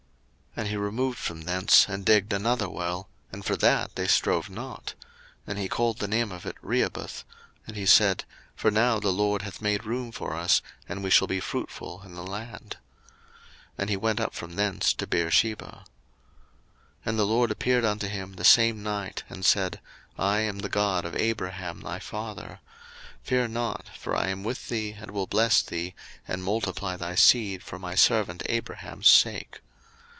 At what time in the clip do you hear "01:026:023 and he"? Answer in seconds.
12.99-13.95